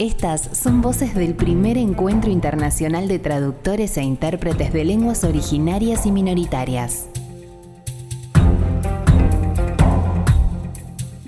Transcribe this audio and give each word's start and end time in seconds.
Estas 0.00 0.56
son 0.56 0.80
voces 0.80 1.14
del 1.14 1.34
primer 1.34 1.76
encuentro 1.76 2.30
internacional 2.30 3.06
de 3.06 3.18
traductores 3.18 3.98
e 3.98 4.02
intérpretes 4.02 4.72
de 4.72 4.86
lenguas 4.86 5.24
originarias 5.24 6.06
y 6.06 6.10
minoritarias. 6.10 7.10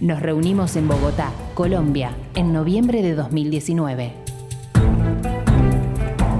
Nos 0.00 0.22
reunimos 0.22 0.74
en 0.76 0.88
Bogotá, 0.88 1.32
Colombia, 1.52 2.16
en 2.34 2.54
noviembre 2.54 3.02
de 3.02 3.14
2019. 3.14 4.14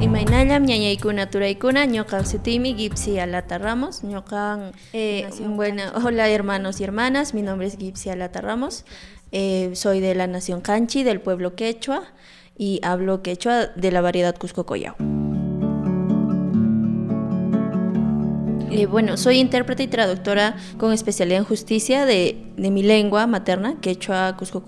Imaynallam 0.00 0.64
ñañaykuna 0.64 1.28
turaykuna 1.28 1.84
ñoqan 1.84 2.26
sutimi 2.26 2.74
Gipsy 2.74 3.18
Alata 3.18 3.58
Ramos 3.58 4.02
ñoqan 4.02 4.72
eh, 4.94 5.28
bueno 5.46 5.82
hola 6.02 6.28
hermanos 6.28 6.80
y 6.80 6.84
hermanas 6.84 7.34
mi 7.34 7.42
nombre 7.42 7.68
es 7.68 7.76
Gipsy 7.76 8.10
Alata 8.10 8.40
Ramos 8.40 8.84
eh, 9.32 9.70
soy 9.74 10.00
de 10.00 10.14
la 10.14 10.26
nación 10.26 10.60
Canchi 10.60 11.02
del 11.02 11.20
pueblo 11.20 11.54
quechua 11.56 12.04
y 12.56 12.80
hablo 12.82 13.22
quechua 13.22 13.66
de 13.66 13.90
la 13.90 14.00
variedad 14.00 14.36
Cusco 14.36 14.64
Collao 14.66 14.94
Eh, 18.74 18.86
bueno, 18.86 19.18
soy 19.18 19.38
intérprete 19.38 19.82
y 19.82 19.86
traductora 19.86 20.56
con 20.78 20.94
especialidad 20.94 21.40
en 21.40 21.44
justicia 21.44 22.06
de, 22.06 22.51
mi 22.56 22.82
lengua 22.82 23.26
materna, 23.26 23.76
quechua 23.80 24.36
Cusco. 24.36 24.62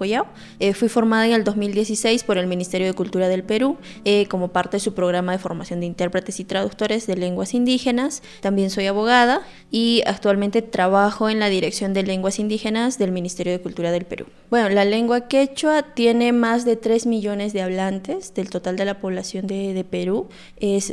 Eh, 0.61 0.75
fui 0.75 0.89
formada 0.89 1.27
en 1.27 1.33
el 1.33 1.45
2016 1.45 2.25
por 2.25 2.37
el 2.37 2.47
Ministerio 2.47 2.87
de 2.87 2.93
Cultura 2.93 3.29
del 3.29 3.43
Perú 3.43 3.77
eh, 4.05 4.27
como 4.27 4.49
parte 4.49 4.77
de 4.77 4.81
su 4.81 4.95
programa 4.95 5.33
de 5.33 5.39
formación 5.39 5.81
de 5.81 5.87
intérpretes 5.87 6.41
y 6.41 6.45
traductores 6.45 7.07
de 7.07 7.17
lenguas 7.17 7.55
indígenas. 7.55 8.23
También 8.41 8.71
soy 8.71 8.87
abogada 8.87 9.43
y 9.71 10.03
actualmente 10.07 10.63
trabajo 10.63 11.31
en 11.31 11.39
la 11.39 11.49
Dirección 11.49 11.95
de 11.95 12.03
Lenguas 12.03 12.39
Indígenas 12.39 12.99
del 12.99 13.13
Ministerio 13.13 13.53
de 13.53 13.61
Cultura 13.61 13.93
del 13.93 14.05
Perú. 14.05 14.27
Bueno, 14.51 14.69
la 14.69 14.85
lengua 14.85 15.27
quechua 15.29 15.83
tiene 15.95 16.33
más 16.33 16.65
de 16.65 16.77
3 16.77 17.07
millones 17.07 17.53
de 17.53 17.63
hablantes 17.63 18.35
del 18.35 18.51
total 18.51 18.77
de 18.77 18.85
la 18.85 19.01
población 19.01 19.47
de, 19.47 19.85
Perú. 19.89 20.29
Es, 20.59 20.93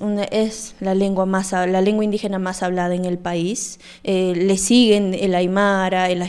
la, 0.80 0.96
lengua 0.96 1.26
más, 1.26 1.52
la 1.52 1.82
lengua 1.82 2.04
indígena 2.04 2.40
más 2.40 2.64
hablada 2.64 2.96
en 2.96 3.06
el 3.06 3.18
país. 3.18 3.80
Eh, 4.04 4.34
le 4.36 4.58
siguen 4.58 5.14
el 5.14 5.36
aymara, 5.36 6.10
el 6.10 6.22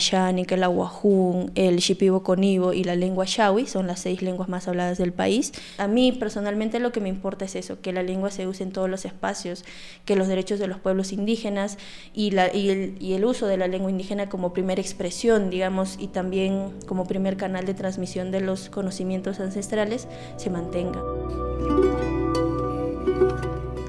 el 0.54 0.64
aguajún, 0.64 1.50
el 1.54 1.78
shipibo 1.78 2.22
conibo 2.22 2.72
y 2.72 2.84
la 2.84 2.96
lengua 2.96 3.24
shawi, 3.26 3.66
son 3.66 3.86
las 3.86 4.00
seis 4.00 4.22
lenguas 4.22 4.48
más 4.48 4.68
habladas 4.68 4.98
del 4.98 5.12
país. 5.12 5.52
A 5.78 5.86
mí 5.86 6.12
personalmente 6.12 6.80
lo 6.80 6.92
que 6.92 7.00
me 7.00 7.08
importa 7.08 7.44
es 7.44 7.56
eso, 7.56 7.80
que 7.80 7.92
la 7.92 8.02
lengua 8.02 8.30
se 8.30 8.46
use 8.46 8.62
en 8.62 8.72
todos 8.72 8.88
los 8.88 9.04
espacios, 9.04 9.64
que 10.04 10.16
los 10.16 10.28
derechos 10.28 10.58
de 10.58 10.66
los 10.66 10.78
pueblos 10.78 11.12
indígenas 11.12 11.78
y, 12.14 12.36
el, 12.36 12.96
y 13.00 13.14
el 13.14 13.24
uso 13.24 13.46
de 13.46 13.56
la 13.56 13.68
lengua 13.68 13.90
indígena 13.90 14.28
como 14.28 14.52
primera 14.52 14.80
expresión, 14.80 15.50
digamos, 15.50 15.96
y 15.98 16.08
también 16.08 16.72
como 16.86 17.06
primer 17.06 17.36
canal 17.36 17.66
de 17.66 17.74
transmisión 17.74 18.30
de 18.30 18.40
los 18.40 18.68
conocimientos 18.68 19.40
ancestrales 19.40 20.08
se 20.36 20.50
mantenga. 20.50 21.00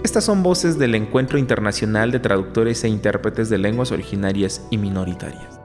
Estas 0.03 0.25
son 0.25 0.43
voces 0.43 0.77
del 0.77 0.95
Encuentro 0.95 1.39
Internacional 1.39 2.11
de 2.11 2.19
Traductores 2.19 2.83
e 2.83 2.87
Intérpretes 2.87 3.49
de 3.49 3.57
Lenguas 3.57 3.91
Originarias 3.91 4.61
y 4.69 4.77
Minoritarias. 4.77 5.62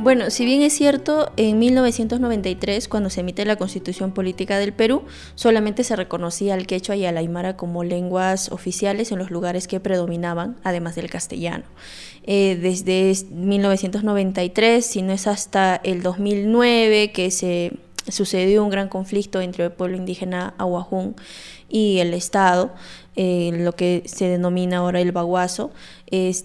Bueno, 0.00 0.30
si 0.30 0.44
bien 0.44 0.62
es 0.62 0.74
cierto, 0.74 1.32
en 1.36 1.58
1993, 1.58 2.86
cuando 2.86 3.10
se 3.10 3.20
emite 3.20 3.44
la 3.44 3.56
Constitución 3.56 4.12
Política 4.12 4.58
del 4.58 4.72
Perú, 4.72 5.02
solamente 5.34 5.82
se 5.82 5.96
reconocía 5.96 6.54
al 6.54 6.68
quechua 6.68 6.94
y 6.94 7.04
al 7.04 7.16
aymara 7.16 7.56
como 7.56 7.82
lenguas 7.82 8.52
oficiales 8.52 9.10
en 9.10 9.18
los 9.18 9.30
lugares 9.30 9.66
que 9.66 9.80
predominaban, 9.80 10.56
además 10.62 10.94
del 10.94 11.10
castellano. 11.10 11.64
Eh, 12.22 12.56
desde 12.60 13.12
1993, 13.30 14.86
si 14.86 15.02
no 15.02 15.12
es 15.12 15.26
hasta 15.26 15.76
el 15.82 16.02
2009, 16.02 17.10
que 17.10 17.32
se 17.32 17.72
sucedió 18.12 18.62
un 18.64 18.70
gran 18.70 18.88
conflicto 18.88 19.40
entre 19.40 19.64
el 19.64 19.72
pueblo 19.72 19.96
indígena 19.96 20.54
Aguajún 20.58 21.16
y 21.68 21.98
el 21.98 22.14
Estado, 22.14 22.72
eh, 23.16 23.50
lo 23.52 23.72
que 23.72 24.02
se 24.06 24.28
denomina 24.28 24.78
ahora 24.78 25.00
el 25.00 25.12
baguazo. 25.12 25.70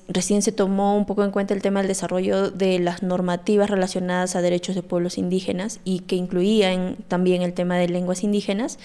recién 0.07 0.41
se 0.41 0.51
tomó 0.51 0.97
un 0.97 1.05
poco 1.05 1.23
en 1.23 1.31
cuenta 1.31 1.53
el 1.53 1.61
tema 1.61 1.79
del 1.79 1.87
desarrollo 1.87 2.51
de 2.51 2.79
las 2.79 3.03
normativas 3.03 3.69
relacionadas 3.69 4.35
a 4.35 4.41
derechos 4.41 4.75
de 4.75 4.81
pueblos 4.81 5.17
indígenas 5.17 5.79
y 5.85 5.99
que 5.99 6.15
incluían 6.15 6.97
también 7.07 7.41
el 7.43 7.53
tema 7.53 7.77
de 7.77 7.87
lenguas 7.87 8.23
indígenas. 8.23 8.79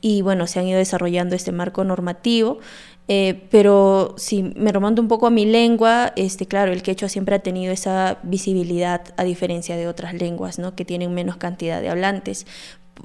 Y 0.00 0.22
bueno, 0.22 0.46
se 0.46 0.60
han 0.60 0.68
ido 0.68 0.78
desarrollando 0.78 1.34
este 1.34 1.52
marco 1.52 1.82
normativo. 1.84 2.58
Eh, 3.12 3.48
pero 3.50 4.14
si 4.18 4.44
me 4.54 4.70
remonto 4.70 5.02
un 5.02 5.08
poco 5.08 5.26
a 5.26 5.30
mi 5.30 5.44
lengua, 5.44 6.12
este, 6.14 6.46
claro, 6.46 6.70
el 6.70 6.80
quechua 6.84 7.08
siempre 7.08 7.34
ha 7.34 7.40
tenido 7.40 7.72
esa 7.72 8.20
visibilidad 8.22 9.02
a 9.16 9.24
diferencia 9.24 9.76
de 9.76 9.88
otras 9.88 10.14
lenguas, 10.14 10.60
¿no? 10.60 10.76
que 10.76 10.84
tienen 10.84 11.12
menos 11.12 11.36
cantidad 11.36 11.80
de 11.80 11.88
hablantes 11.88 12.46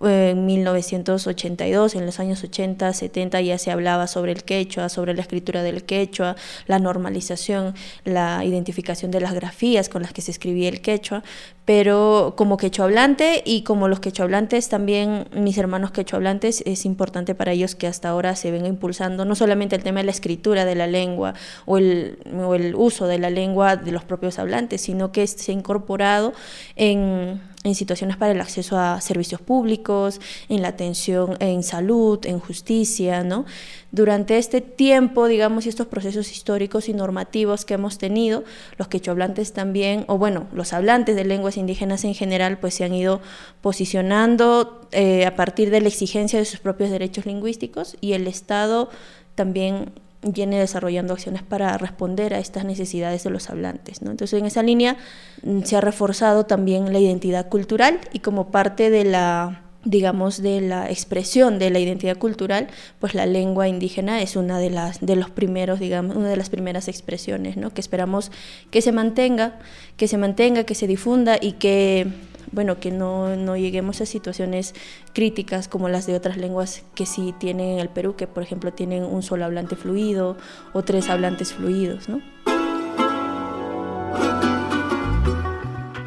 en 0.03 0.45
1982, 0.45 1.95
en 1.95 2.05
los 2.05 2.19
años 2.19 2.43
80, 2.43 2.93
70 2.93 3.41
ya 3.41 3.57
se 3.57 3.71
hablaba 3.71 4.07
sobre 4.07 4.31
el 4.31 4.43
quechua, 4.43 4.89
sobre 4.89 5.13
la 5.13 5.21
escritura 5.21 5.63
del 5.63 5.83
quechua, 5.83 6.35
la 6.67 6.79
normalización, 6.79 7.73
la 8.03 8.43
identificación 8.43 9.11
de 9.11 9.21
las 9.21 9.33
grafías 9.33 9.89
con 9.89 10.01
las 10.01 10.13
que 10.13 10.21
se 10.21 10.31
escribía 10.31 10.69
el 10.69 10.81
quechua, 10.81 11.23
pero 11.65 12.33
como 12.37 12.57
quechua 12.57 12.85
hablante 12.85 13.41
y 13.45 13.63
como 13.63 13.87
los 13.87 13.99
quechua 13.99 14.25
hablantes 14.25 14.69
también 14.69 15.27
mis 15.33 15.57
hermanos 15.57 15.91
quechua 15.91 16.17
hablantes 16.17 16.61
es 16.65 16.85
importante 16.85 17.33
para 17.33 17.51
ellos 17.53 17.75
que 17.75 17.87
hasta 17.87 18.09
ahora 18.09 18.35
se 18.35 18.51
venga 18.51 18.67
impulsando 18.67 19.25
no 19.25 19.35
solamente 19.35 19.75
el 19.75 19.83
tema 19.83 19.99
de 19.99 20.05
la 20.05 20.11
escritura 20.11 20.65
de 20.65 20.75
la 20.75 20.87
lengua 20.87 21.33
o 21.65 21.77
el, 21.77 22.19
o 22.39 22.55
el 22.55 22.75
uso 22.75 23.07
de 23.07 23.17
la 23.17 23.29
lengua 23.29 23.75
de 23.75 23.91
los 23.91 24.03
propios 24.03 24.37
hablantes, 24.37 24.81
sino 24.81 25.11
que 25.11 25.25
se 25.25 25.51
ha 25.51 25.55
incorporado 25.55 26.33
en 26.75 27.41
en 27.65 27.75
situaciones 27.75 28.15
para 28.15 28.31
el 28.31 28.39
acceso 28.39 28.77
a 28.77 29.01
servicios 29.01 29.41
públicos, 29.41 30.21
en 30.47 30.61
la 30.61 30.69
atención 30.69 31.35
en 31.39 31.63
salud, 31.63 32.25
en 32.25 32.39
justicia, 32.39 33.23
¿no? 33.23 33.45
Durante 33.91 34.37
este 34.37 34.61
tiempo, 34.61 35.27
digamos, 35.27 35.65
y 35.65 35.69
estos 35.69 35.87
procesos 35.87 36.31
históricos 36.31 36.89
y 36.89 36.93
normativos 36.93 37.65
que 37.65 37.73
hemos 37.73 37.97
tenido, 37.97 38.43
los 38.77 38.87
quechohablantes 38.87 39.51
también, 39.51 40.05
o 40.07 40.17
bueno, 40.17 40.47
los 40.53 40.73
hablantes 40.73 41.15
de 41.15 41.25
lenguas 41.25 41.57
indígenas 41.57 42.03
en 42.03 42.13
general, 42.13 42.59
pues 42.59 42.75
se 42.75 42.83
han 42.83 42.93
ido 42.93 43.19
posicionando 43.61 44.87
eh, 44.91 45.25
a 45.25 45.35
partir 45.35 45.71
de 45.71 45.81
la 45.81 45.87
exigencia 45.87 46.37
de 46.37 46.45
sus 46.45 46.59
propios 46.59 46.91
derechos 46.91 47.25
lingüísticos 47.25 47.97
y 47.99 48.13
el 48.13 48.27
Estado 48.27 48.89
también 49.33 49.91
viene 50.25 50.59
desarrollando 50.59 51.13
acciones 51.13 51.43
para 51.43 51.77
responder 51.77 52.33
a 52.33 52.39
estas 52.39 52.65
necesidades 52.65 53.23
de 53.23 53.29
los 53.29 53.49
hablantes. 53.49 54.01
¿no? 54.01 54.11
Entonces, 54.11 54.39
en 54.39 54.45
esa 54.45 54.63
línea 54.63 54.97
mm, 55.43 55.61
se 55.61 55.77
ha 55.77 55.81
reforzado 55.81 56.45
también 56.45 56.91
la 56.91 56.99
identidad 56.99 57.47
cultural 57.47 57.99
y 58.11 58.19
como 58.19 58.51
parte 58.51 58.89
de 58.89 59.05
la 59.05 59.61
digamos 59.85 60.41
de 60.41 60.61
la 60.61 60.89
expresión 60.89 61.59
de 61.59 61.69
la 61.69 61.77
identidad 61.77 62.17
cultural, 62.17 62.69
pues 62.99 63.13
la 63.13 63.27
lengua 63.27 63.67
indígena 63.67 64.19
es 64.19 64.35
una 64.35 64.57
de 64.57 64.71
las 64.71 64.99
de 64.99 65.15
los 65.15 65.29
primeros, 65.29 65.79
digamos, 65.79 66.15
una 66.15 66.27
de 66.27 66.37
las 66.37 66.49
primeras 66.49 66.87
expresiones, 66.87 67.55
¿no? 67.55 67.69
que 67.69 67.81
esperamos 67.81 68.31
que 68.71 68.81
se 68.81 68.91
mantenga, 68.91 69.59
que 69.95 70.07
se 70.07 70.17
mantenga, 70.17 70.63
que 70.63 70.73
se 70.73 70.87
difunda 70.87 71.37
y 71.39 71.53
que 71.53 72.07
bueno, 72.55 72.79
que 72.79 72.89
no, 72.89 73.35
no, 73.35 73.57
lleguemos 73.57 74.01
a 74.01 74.05
situaciones 74.05 74.73
críticas 75.13 75.67
como 75.67 75.89
las 75.89 76.07
de 76.07 76.15
otras 76.15 76.37
lenguas 76.37 76.83
que 76.95 77.05
sí 77.05 77.35
tienen 77.37 77.73
en 77.73 77.79
el 77.79 77.89
Perú, 77.89 78.15
que 78.15 78.27
por 78.27 78.41
ejemplo 78.41 78.73
tienen 78.73 79.03
un 79.03 79.21
solo 79.21 79.45
hablante 79.45 79.75
fluido 79.75 80.37
o 80.73 80.81
tres 80.81 81.09
hablantes 81.09 81.53
fluidos, 81.53 82.09
¿no? 82.09 82.21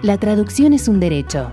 La 0.02 0.16
traducción 0.16 0.72
es 0.72 0.88
un 0.88 1.00
derecho. 1.00 1.52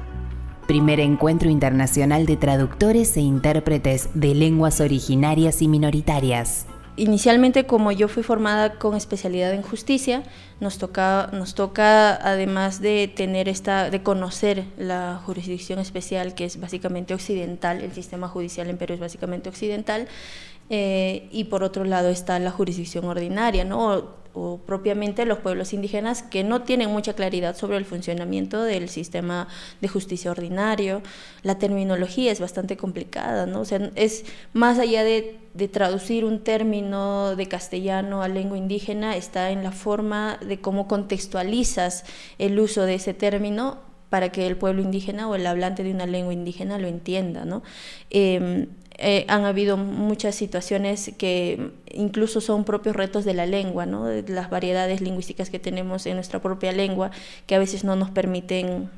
Primer 0.65 0.99
encuentro 0.99 1.49
internacional 1.49 2.25
de 2.25 2.37
traductores 2.37 3.17
e 3.17 3.21
intérpretes 3.21 4.09
de 4.13 4.33
lenguas 4.33 4.79
originarias 4.79 5.61
y 5.61 5.67
minoritarias 5.67 6.67
inicialmente 6.97 7.65
como 7.65 7.91
yo 7.91 8.07
fui 8.07 8.23
formada 8.23 8.75
con 8.75 8.95
especialidad 8.95 9.53
en 9.53 9.61
justicia, 9.61 10.23
nos 10.59 10.77
toca, 10.77 11.29
nos 11.33 11.55
toca 11.55 12.15
además 12.15 12.81
de 12.81 13.11
tener 13.13 13.49
esta, 13.49 13.89
de 13.89 14.01
conocer 14.03 14.63
la 14.77 15.21
jurisdicción 15.25 15.79
especial 15.79 16.35
que 16.35 16.45
es 16.45 16.59
básicamente 16.59 17.13
occidental, 17.13 17.81
el 17.81 17.91
sistema 17.93 18.27
judicial 18.27 18.69
en 18.69 18.77
Perú 18.77 18.93
es 18.93 18.99
básicamente 18.99 19.49
occidental, 19.49 20.07
eh, 20.69 21.27
y 21.31 21.45
por 21.45 21.63
otro 21.63 21.83
lado 21.83 22.09
está 22.09 22.39
la 22.39 22.51
jurisdicción 22.51 23.05
ordinaria, 23.05 23.65
¿no? 23.65 24.24
O 24.35 24.57
propiamente 24.57 25.25
los 25.25 25.39
pueblos 25.39 25.71
indígenas 25.73 26.21
que 26.21 26.43
no 26.43 26.63
tienen 26.63 26.91
mucha 26.91 27.13
claridad 27.13 27.55
sobre 27.55 27.77
el 27.77 27.85
funcionamiento 27.85 28.61
del 28.61 28.89
sistema 28.89 29.47
de 29.79 29.87
justicia 29.87 30.29
ordinario. 30.29 31.01
La 31.41 31.57
terminología 31.57 32.31
es 32.31 32.41
bastante 32.41 32.75
complicada, 32.75 33.45
¿no? 33.45 33.61
O 33.61 33.65
sea, 33.65 33.91
es 33.95 34.25
más 34.51 34.77
allá 34.77 35.05
de, 35.05 35.39
de 35.53 35.67
traducir 35.69 36.25
un 36.25 36.43
término 36.43 37.35
de 37.37 37.47
castellano 37.47 38.21
a 38.21 38.27
lengua 38.27 38.57
indígena, 38.57 39.15
está 39.15 39.51
en 39.51 39.63
la 39.63 39.71
forma 39.71 40.37
de 40.45 40.59
cómo 40.59 40.87
contextualizas 40.87 42.03
el 42.37 42.59
uso 42.59 42.83
de 42.83 42.95
ese 42.95 43.13
término 43.13 43.79
para 44.09 44.29
que 44.29 44.47
el 44.47 44.57
pueblo 44.57 44.81
indígena 44.81 45.27
o 45.27 45.35
el 45.35 45.47
hablante 45.47 45.83
de 45.83 45.91
una 45.91 46.05
lengua 46.05 46.33
indígena 46.33 46.77
lo 46.77 46.87
entienda, 46.87 47.45
¿no? 47.45 47.63
Em, 48.09 48.67
eh, 48.97 49.25
han 49.27 49.43
habido 49.43 49.75
muchas 49.75 50.35
situaciones 50.35 51.11
que 51.17 51.71
incluso 51.91 52.39
son 52.39 52.63
propios 52.63 52.95
retos 52.95 53.25
de 53.25 53.33
la 53.33 53.45
lengua, 53.45 53.85
¿no? 53.85 54.05
de 54.05 54.23
las 54.29 54.49
variedades 54.49 55.01
lingüísticas 55.01 55.49
que 55.49 55.59
tenemos 55.59 56.05
en 56.05 56.15
nuestra 56.15 56.41
propia 56.41 56.71
lengua, 56.71 57.11
que 57.45 57.55
a 57.55 57.59
veces 57.59 57.83
no 57.83 57.95
nos 57.95 58.09
permiten 58.09 58.89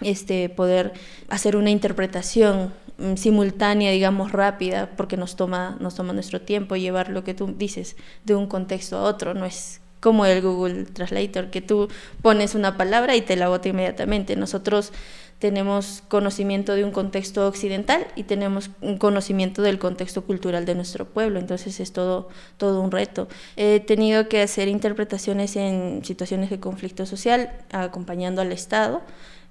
este, 0.00 0.48
poder 0.48 0.92
hacer 1.28 1.56
una 1.56 1.70
interpretación 1.70 2.72
mm, 2.98 3.14
simultánea, 3.14 3.92
digamos, 3.92 4.32
rápida, 4.32 4.90
porque 4.96 5.16
nos 5.16 5.36
toma, 5.36 5.76
nos 5.78 5.94
toma 5.94 6.12
nuestro 6.12 6.40
tiempo 6.40 6.74
llevar 6.74 7.10
lo 7.10 7.22
que 7.22 7.34
tú 7.34 7.54
dices 7.56 7.96
de 8.24 8.34
un 8.34 8.48
contexto 8.48 8.98
a 8.98 9.02
otro, 9.02 9.34
no 9.34 9.44
es 9.44 9.80
como 10.00 10.26
el 10.26 10.42
Google 10.42 10.84
Translator, 10.84 11.50
que 11.50 11.62
tú 11.62 11.88
pones 12.20 12.54
una 12.54 12.76
palabra 12.76 13.16
y 13.16 13.22
te 13.22 13.36
la 13.36 13.48
bota 13.48 13.70
inmediatamente. 13.70 14.36
Nosotros 14.36 14.92
tenemos 15.38 16.02
conocimiento 16.08 16.74
de 16.74 16.84
un 16.84 16.90
contexto 16.90 17.46
occidental 17.46 18.06
y 18.16 18.24
tenemos 18.24 18.70
un 18.80 18.98
conocimiento 18.98 19.62
del 19.62 19.78
contexto 19.78 20.24
cultural 20.24 20.64
de 20.64 20.74
nuestro 20.74 21.06
pueblo, 21.06 21.38
entonces 21.38 21.80
es 21.80 21.92
todo, 21.92 22.28
todo 22.56 22.80
un 22.80 22.90
reto. 22.90 23.28
He 23.56 23.80
tenido 23.80 24.28
que 24.28 24.42
hacer 24.42 24.68
interpretaciones 24.68 25.56
en 25.56 26.04
situaciones 26.04 26.50
de 26.50 26.60
conflicto 26.60 27.06
social, 27.06 27.50
acompañando 27.72 28.42
al 28.42 28.52
Estado 28.52 29.02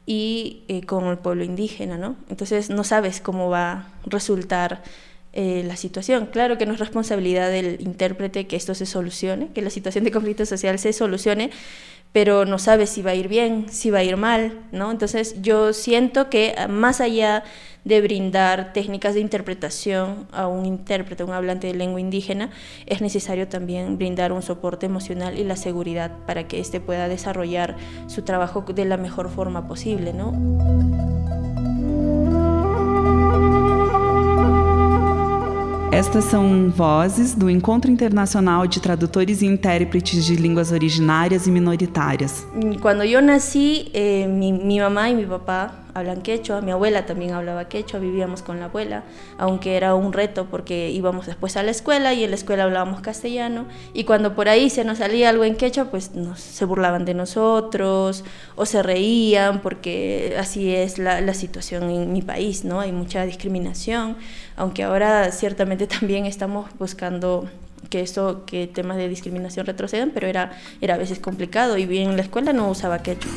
y 0.06 0.64
eh, 0.68 0.86
con 0.86 1.06
el 1.06 1.18
pueblo 1.18 1.44
indígena, 1.44 1.98
¿no? 1.98 2.16
Entonces 2.30 2.70
no 2.70 2.84
sabes 2.84 3.22
cómo 3.22 3.50
va 3.50 3.72
a 3.72 3.88
resultar 4.06 4.84
eh, 5.36 5.64
la 5.66 5.78
situación. 5.78 6.28
Claro 6.28 6.60
que 6.60 6.68
no 6.68 6.74
es 6.74 6.80
responsabilidad 6.80 7.50
del 7.50 7.82
intérprete 7.82 8.46
que 8.46 8.56
esto 8.56 8.76
se 8.76 8.86
solucione, 8.86 9.48
que 9.48 9.64
la 9.64 9.72
situación 9.72 10.04
de 10.04 10.12
conflicto 10.12 10.46
social 10.46 10.78
se 10.78 10.94
solucione, 10.94 11.50
pero 12.14 12.46
no 12.46 12.60
sabe 12.60 12.86
si 12.86 13.02
va 13.02 13.12
a 13.12 13.16
ir 13.16 13.28
bien, 13.28 13.66
si 13.70 13.90
va 13.90 14.00
a 14.00 14.04
ir 14.04 14.18
mal, 14.18 14.62
¿no? 14.72 14.92
Entonces 14.92 15.42
yo 15.42 15.74
siento 15.74 16.30
que 16.30 16.54
ah, 16.58 16.68
más 16.68 17.02
allá 17.02 17.44
de 17.84 18.02
brindar 18.02 18.72
técnicas 18.72 19.16
de 19.16 19.20
interpretación 19.20 20.28
a 20.32 20.48
un 20.48 20.66
intérprete, 20.66 21.24
a 21.24 21.26
un 21.26 21.34
hablante 21.34 21.68
de 21.68 21.74
lengua 21.74 22.00
indígena, 22.00 22.52
es 22.86 23.02
necesario 23.02 23.48
también 23.48 23.98
brindar 23.98 24.32
un 24.32 24.42
soporte 24.42 24.86
emocional 24.86 25.38
y 25.38 25.44
la 25.44 25.58
seguridad 25.58 26.12
para 26.26 26.48
que 26.48 26.60
éste 26.60 26.80
pueda 26.80 27.10
desarrollar 27.10 27.76
su 28.08 28.22
trabajo 28.22 28.62
de 28.62 28.86
la 28.86 28.96
mejor 28.96 29.30
forma 29.30 29.68
posible, 29.68 30.14
¿no? 30.14 31.43
Estas 35.94 36.26
são 36.26 36.72
vozes 36.72 37.36
do 37.36 37.48
Encontro 37.48 37.92
Internacional 37.92 38.66
de 38.66 38.80
Tradutores 38.80 39.44
e 39.44 39.46
Intérpretes 39.46 40.26
de 40.26 40.36
Línguas 40.36 40.72
Originárias 40.72 41.46
e 41.46 41.52
Minoritárias. 41.52 42.48
Quando 42.82 43.04
eu 43.04 43.22
nasci, 43.22 43.92
eh, 43.94 44.26
minha 44.28 44.90
mamãe 44.90 45.14
e 45.14 45.16
meu 45.18 45.28
papá 45.28 45.83
hablan 45.94 46.22
quechua, 46.22 46.62
mi 46.62 46.72
abuela 46.72 47.06
también 47.06 47.34
hablaba 47.34 47.66
quechua, 47.66 48.00
vivíamos 48.00 48.42
con 48.42 48.60
la 48.60 48.66
abuela, 48.66 49.04
aunque 49.38 49.78
era 49.78 49.96
un 49.96 50.14
reto 50.14 50.46
porque 50.46 50.90
íbamos 50.90 51.26
después 51.26 51.58
a 51.58 51.64
la 51.64 51.72
escuela 51.72 52.14
y 52.14 52.24
en 52.24 52.32
la 52.32 52.36
escuela 52.36 52.64
hablábamos 52.64 53.02
castellano 53.02 53.66
y 53.94 54.04
cuando 54.04 54.36
por 54.36 54.50
ahí 54.50 54.70
se 54.70 54.84
nos 54.84 55.00
salía 55.00 55.30
algo 55.30 55.44
en 55.44 55.56
quechua, 55.56 55.86
pues 55.86 56.12
se 56.36 56.66
burlaban 56.66 57.06
de 57.06 57.14
nosotros 57.14 58.24
o 58.56 58.66
se 58.66 58.84
reían 58.84 59.62
porque 59.62 60.36
así 60.38 60.74
es 60.74 60.98
la, 60.98 61.22
la 61.22 61.34
situación 61.34 61.90
en 61.90 62.14
mi 62.14 62.22
país, 62.22 62.66
¿no? 62.66 62.80
Hay 62.80 62.92
mucha 62.92 63.26
discriminación, 63.26 64.18
aunque 64.56 64.84
ahora 64.84 65.32
ciertamente 65.32 65.88
también 66.00 66.26
estamos 66.26 66.70
buscando 66.80 67.48
que 67.90 68.02
eso, 68.02 68.44
que 68.46 68.66
temas 68.66 68.98
de 68.98 69.08
discriminación 69.08 69.66
retrocedan, 69.66 70.12
pero 70.14 70.28
era, 70.28 70.52
era 70.82 70.96
a 70.96 70.98
veces 70.98 71.20
complicado 71.20 71.78
y 71.78 71.86
bien 71.86 72.10
en 72.10 72.18
la 72.18 72.24
escuela 72.24 72.54
no 72.54 72.70
usaba 72.70 73.04
quechua. 73.04 73.32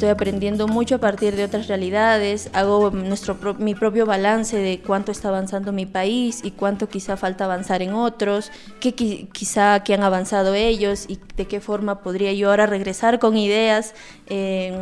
Estoy 0.00 0.08
aprendiendo 0.08 0.66
mucho 0.66 0.94
a 0.94 0.98
partir 0.98 1.36
de 1.36 1.44
otras 1.44 1.68
realidades, 1.68 2.48
hago 2.54 2.90
nuestro, 2.90 3.36
mi 3.58 3.74
propio 3.74 4.06
balance 4.06 4.56
de 4.56 4.80
cuánto 4.80 5.12
está 5.12 5.28
avanzando 5.28 5.72
mi 5.72 5.84
país 5.84 6.40
y 6.42 6.52
cuánto 6.52 6.88
quizá 6.88 7.18
falta 7.18 7.44
avanzar 7.44 7.82
en 7.82 7.92
otros, 7.92 8.50
qué 8.80 8.94
quizá 8.94 9.84
que 9.84 9.92
han 9.92 10.02
avanzado 10.02 10.54
ellos 10.54 11.04
y 11.06 11.18
de 11.36 11.46
qué 11.46 11.60
forma 11.60 12.00
podría 12.00 12.32
yo 12.32 12.48
ahora 12.48 12.64
regresar 12.64 13.18
con 13.18 13.36
ideas, 13.36 13.94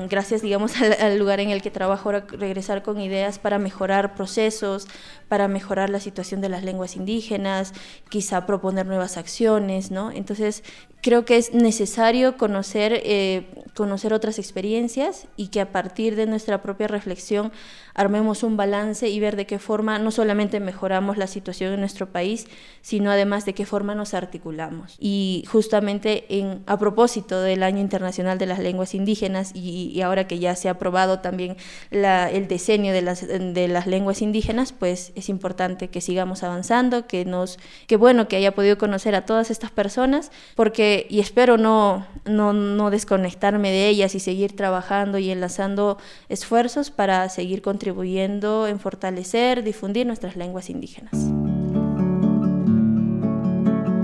gracias 0.09 0.41
digamos 0.41 0.75
al, 1.00 1.19
lugar 1.19 1.41
en 1.41 1.50
el 1.50 1.62
que 1.62 1.73
trabajo 1.73 2.11
ahora, 2.11 2.25
regresar 2.31 2.85
con 2.85 3.00
ideas 3.00 3.41
para 3.41 3.59
mejorar 3.59 4.14
procesos, 4.14 4.87
para 5.26 5.49
mejorar 5.49 5.91
la 5.91 5.99
situación 5.99 6.41
de 6.41 6.49
las 6.49 6.62
lenguas 6.62 6.94
indígenas, 6.94 7.73
quizá 8.09 8.47
proponer 8.47 8.87
nuevas 8.87 9.17
acciones, 9.17 9.91
¿no? 9.91 10.12
Entonces 10.12 10.62
creo 11.00 11.25
que 11.25 11.37
es 11.37 11.55
necesario 11.55 12.37
conocer, 12.37 13.00
eh, 13.05 13.47
conocer 13.75 14.12
otras 14.12 14.39
experiencias 14.39 15.27
y 15.37 15.49
que 15.49 15.61
a 15.61 15.73
partir 15.73 16.17
de 16.17 16.27
nuestra 16.27 16.62
propia 16.62 16.89
reflexión 16.89 17.53
armemos 17.95 18.45
un 18.45 18.56
balance 18.56 19.09
y 19.09 19.19
ver 19.19 19.35
de 19.35 19.45
qué 19.45 19.59
forma 19.59 19.99
no 19.99 20.12
solamente 20.12 20.61
mejoramos 20.61 21.17
la 21.17 21.27
situación 21.27 21.73
en 21.73 21.81
nuestro 21.81 22.06
país, 22.12 22.47
sino 22.81 23.11
además 23.11 23.45
de 23.45 23.55
qué 23.55 23.67
forma 23.67 23.97
nos 23.97 24.15
articulamos. 24.15 24.97
Y 25.00 25.45
justamente 25.50 26.25
en, 26.29 26.62
a 26.67 26.79
propósito 26.79 27.41
del 27.41 27.65
Año 27.65 27.81
Internacional 27.81 28.39
de 28.39 28.47
las 28.47 28.61
Lenguas 28.61 28.95
Indígenas 28.95 29.50
y, 29.55 30.00
ahora 30.03 30.29
que 30.29 30.39
ya 30.39 30.55
se 30.55 30.69
ha 30.69 30.73
aprobado 30.73 31.19
también 31.19 31.56
el 31.91 32.47
diseño 32.47 32.93
de 32.93 33.03
las, 33.03 33.27
de 33.27 33.69
las 33.69 33.89
lenguas 33.89 34.23
indígenas, 34.23 34.73
pues 34.73 35.12
es 35.17 35.29
importante 35.29 35.89
que 35.89 36.00
sigamos 36.00 36.45
avanzando, 36.45 37.09
que 37.09 37.25
nos, 37.25 37.59
que 37.89 37.97
bueno 37.97 38.29
que 38.29 38.37
haya 38.37 38.55
podido 38.55 38.79
conocer 38.79 39.17
a 39.17 39.27
todas 39.27 39.50
estas 39.50 39.73
personas, 39.73 40.31
porque, 40.55 40.88
y 41.08 41.20
espero 41.20 41.56
no, 41.56 42.06
no, 42.25 42.52
no 42.52 42.90
desconectarme 42.90 43.70
de 43.70 43.88
ellas 43.88 44.14
y 44.14 44.20
seguir 44.20 44.55
trabajando 44.55 45.19
y 45.19 45.31
enlazando 45.31 45.99
esfuerzos 46.29 46.90
para 46.90 47.29
seguir 47.29 47.62
contribuyendo 47.62 48.67
en 48.67 48.79
fortalecer, 48.81 49.62
difundir 49.62 50.06
nuestras 50.06 50.37
lenguas 50.37 50.70
indígenas. 50.70 51.14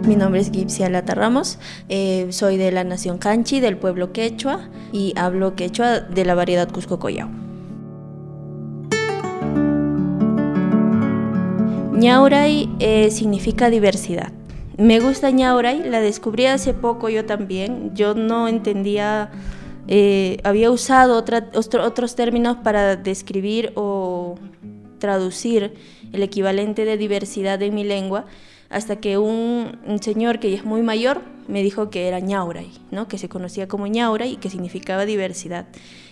Mi 0.07 0.17
nombre 0.17 0.41
es 0.41 0.51
Gipsia 0.51 0.91
Lata 0.91 1.15
Ramos, 1.15 1.59
eh, 1.89 2.27
soy 2.31 2.59
de 2.59 2.71
la 2.71 2.85
nación 2.85 3.17
Canchi, 3.17 3.61
del 3.61 3.79
pueblo 3.79 4.13
quechua, 4.13 4.69
y 4.93 5.15
hablo 5.17 5.55
quechua 5.57 6.01
de 6.01 6.25
la 6.27 6.35
variedad 6.35 6.71
Cusco 6.71 6.99
Collao. 6.99 7.31
Ñauray 11.93 12.69
eh, 12.81 13.11
significa 13.11 13.71
diversidad. 13.71 14.33
Me 14.77 15.01
gusta 15.01 15.31
Ñauray, 15.31 15.89
la 15.89 16.01
descubrí 16.01 16.47
hace 16.47 16.75
poco 16.75 17.09
yo 17.09 17.25
también. 17.25 17.93
Yo 17.95 18.15
no 18.15 18.49
entendía 18.49 19.31
eh, 19.87 20.39
había 20.45 20.71
usado 20.71 21.17
otros 21.19 22.17
términos 22.17 22.57
para 22.63 22.97
describir 22.97 23.73
o 23.75 24.37
traducir 24.99 25.75
el 26.13 26.23
equivalente 26.23 26.85
de 26.85 26.97
diversidad 26.97 27.61
en 27.63 27.75
mi 27.75 27.85
lengua, 27.85 28.25
hasta 28.71 28.97
que 28.97 29.19
un, 29.19 29.79
señor 30.01 30.39
que 30.39 30.51
ya 30.51 30.57
es 30.57 30.65
muy 30.65 30.83
mayor 30.83 31.21
me 31.49 31.63
dijo 31.63 31.91
que 31.91 32.09
era 32.09 32.21
ñauray, 32.21 32.71
¿no? 32.91 33.07
que 33.07 33.19
se 33.19 33.29
conocía 33.29 33.69
como 33.69 33.87
ñauray 33.87 34.33
y 34.33 34.37
que 34.37 34.49
significaba 34.49 35.05
diversidad 35.05 35.67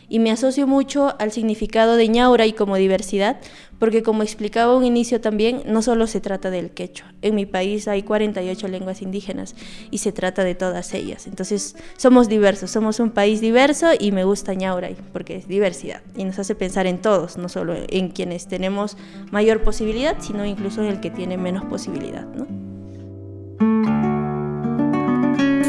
y 0.09 0.19
me 0.19 0.31
asocio 0.31 0.67
mucho 0.67 1.15
al 1.19 1.33
significado 1.33 1.97
de 1.97 2.09
ñaura 2.09 2.47
y 2.47 2.53
como 2.53 2.77
diversidad, 2.77 3.41
porque 3.79 4.03
como 4.03 4.23
explicaba 4.23 4.77
un 4.77 4.85
inicio 4.85 5.21
también, 5.21 5.63
no 5.67 5.83
solo 5.83 6.07
se 6.07 6.21
trata 6.21 6.51
del 6.51 6.71
quechua. 6.71 7.13
En 7.21 7.35
mi 7.35 7.47
país 7.47 7.89
hay 7.89 8.05
48 8.05 8.69
lenguas 8.69 9.03
indígenas 9.03 9.57
y 9.91 9.99
se 9.99 10.13
trata 10.13 10.45
de 10.45 10.55
todas 10.55 10.95
ellas. 10.95 11.27
Entonces, 11.27 11.75
somos 11.97 12.29
diversos, 12.29 12.71
somos 12.71 13.01
un 13.01 13.11
país 13.11 13.41
diverso 13.41 13.89
y 13.99 14.13
me 14.13 14.25
gusta 14.25 14.55
ñauray 14.55 14.97
porque 15.13 15.37
es 15.37 15.49
diversidad 15.49 16.01
y 16.17 16.25
nos 16.25 16.39
hace 16.39 16.55
pensar 16.55 16.87
en 16.87 16.99
todos, 16.99 17.37
no 17.39 17.49
solo 17.49 17.75
en 17.89 18.11
quienes 18.11 18.47
tenemos 18.47 18.97
mayor 19.33 19.63
posibilidad, 19.63 20.17
sino 20.21 20.45
incluso 20.45 20.83
en 20.83 20.89
el 20.89 21.01
que 21.01 21.11
tiene 21.11 21.37
menos 21.37 21.65
posibilidad, 21.65 22.25
¿no? 22.25 22.62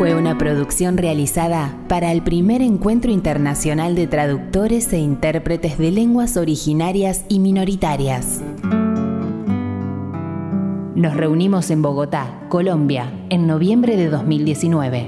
Fue 0.04 0.16
una 0.16 0.38
producción 0.38 0.98
realizada 0.98 1.78
para 1.88 2.12
el 2.12 2.24
primer 2.24 2.62
encuentro 2.62 3.10
internacional 3.10 3.96
de 3.96 4.06
traductores 4.06 4.92
e 4.92 4.98
intérpretes 4.98 5.78
de 5.78 5.92
lenguas 5.92 6.36
originarias 6.36 7.24
y 7.30 7.40
minoritarias. 7.40 8.42
Nos 10.94 11.16
reunimos 11.16 11.72
en 11.72 11.82
Bogotá, 11.82 12.42
Colombia, 12.50 13.14
en 13.30 13.48
noviembre 13.48 13.96
de 13.96 14.10
2019. 14.10 15.08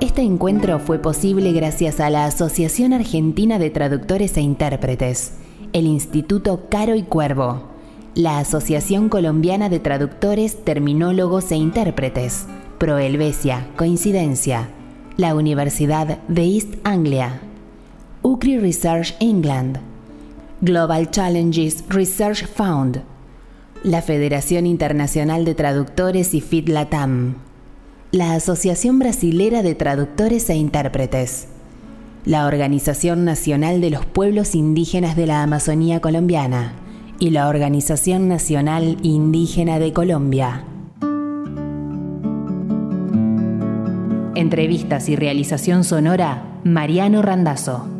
Este 0.00 0.22
encuentro 0.22 0.80
fue 0.80 0.98
posible 0.98 1.52
gracias 1.52 2.00
a 2.00 2.10
la 2.10 2.24
Asociación 2.24 2.94
Argentina 2.94 3.60
de 3.60 3.70
Traductores 3.70 4.36
e 4.36 4.40
Intérpretes, 4.40 5.34
el 5.72 5.86
Instituto 5.86 6.68
Caro 6.68 6.96
y 6.96 7.04
Cuervo, 7.04 7.71
la 8.14 8.38
Asociación 8.38 9.08
Colombiana 9.08 9.70
de 9.70 9.80
Traductores, 9.80 10.62
Terminólogos 10.64 11.50
e 11.50 11.56
Intérpretes, 11.56 12.44
Proelvesia, 12.78 13.66
Coincidencia, 13.76 14.68
la 15.16 15.34
Universidad 15.34 16.18
de 16.28 16.44
East 16.44 16.74
Anglia, 16.84 17.40
UCRI 18.20 18.58
Research 18.58 19.14
England, 19.20 19.78
Global 20.60 21.10
Challenges 21.10 21.84
Research 21.88 22.46
Fund, 22.46 23.02
la 23.82 24.02
Federación 24.02 24.66
Internacional 24.66 25.46
de 25.46 25.54
Traductores 25.54 26.34
y 26.34 26.42
FIT-LATAM, 26.42 27.36
la 28.10 28.34
Asociación 28.34 28.98
Brasilera 28.98 29.62
de 29.62 29.74
Traductores 29.74 30.50
e 30.50 30.54
Intérpretes, 30.54 31.48
la 32.26 32.46
Organización 32.46 33.24
Nacional 33.24 33.80
de 33.80 33.88
los 33.88 34.04
Pueblos 34.04 34.54
Indígenas 34.54 35.16
de 35.16 35.26
la 35.26 35.42
Amazonía 35.42 36.00
Colombiana, 36.00 36.74
y 37.18 37.30
la 37.30 37.48
Organización 37.48 38.28
Nacional 38.28 38.96
Indígena 39.02 39.78
de 39.78 39.92
Colombia. 39.92 40.64
Entrevistas 44.34 45.08
y 45.08 45.16
realización 45.16 45.84
sonora, 45.84 46.60
Mariano 46.64 47.22
Randazzo. 47.22 47.91